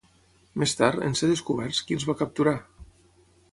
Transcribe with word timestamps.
Més 0.63 0.73
tard, 0.79 1.03
en 1.09 1.13
ser 1.19 1.29
descoberts, 1.33 1.83
qui 1.89 1.99
els 1.99 2.09
va 2.13 2.19
capturar? 2.25 2.57